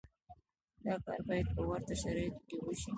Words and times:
دا 0.83 0.93
کار 1.05 1.19
باید 1.27 1.47
په 1.55 1.61
ورته 1.69 1.93
شرایطو 2.01 2.41
کې 2.47 2.57
وشي. 2.61 2.89